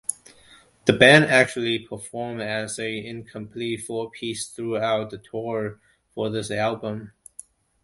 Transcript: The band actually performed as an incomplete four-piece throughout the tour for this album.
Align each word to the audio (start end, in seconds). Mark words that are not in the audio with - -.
The 0.85 0.93
band 0.93 1.25
actually 1.25 1.77
performed 1.77 2.41
as 2.41 2.79
an 2.79 2.87
incomplete 2.87 3.83
four-piece 3.85 4.47
throughout 4.47 5.11
the 5.11 5.19
tour 5.19 5.79
for 6.15 6.31
this 6.31 6.49
album. 6.49 7.13